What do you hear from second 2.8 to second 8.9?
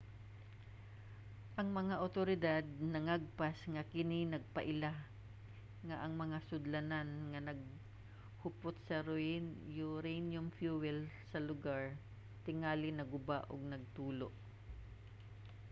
nangagpas nga kini nagpaila nga ang mga sudlanan nga naghupot